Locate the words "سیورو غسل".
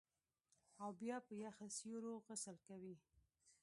1.77-2.57